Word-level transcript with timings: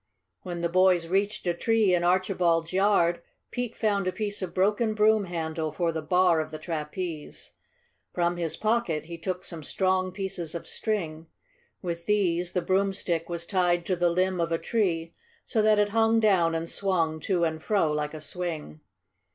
When 0.41 0.61
the 0.61 0.67
boys 0.67 1.05
reached 1.05 1.45
a 1.45 1.53
tree 1.53 1.93
in 1.93 2.03
Archibald's 2.03 2.73
yard, 2.73 3.21
Pete 3.51 3.75
found 3.77 4.07
a 4.07 4.11
piece 4.11 4.41
of 4.41 4.51
broken 4.51 4.95
broom 4.95 5.25
handle 5.25 5.71
for 5.71 5.91
the 5.91 6.01
bar 6.01 6.39
of 6.39 6.49
the 6.49 6.57
trapeze. 6.57 7.51
From 8.11 8.35
his 8.37 8.57
pocket 8.57 9.05
he 9.05 9.19
took 9.19 9.45
some 9.45 9.61
strong 9.61 10.11
pieces 10.11 10.55
of 10.55 10.67
string. 10.67 11.27
With 11.83 12.07
these 12.07 12.53
the 12.53 12.63
broomstick 12.63 13.29
was 13.29 13.45
tied 13.45 13.85
to 13.85 13.95
the 13.95 14.09
limb 14.09 14.41
of 14.41 14.51
a 14.51 14.57
tree, 14.57 15.13
so 15.45 15.61
that 15.61 15.77
it 15.77 15.89
hung 15.89 16.19
down 16.19 16.55
and 16.55 16.67
swung 16.67 17.19
to 17.19 17.43
and 17.43 17.61
fro 17.61 17.91
like 17.93 18.15
a 18.15 18.21
swing. 18.21 18.81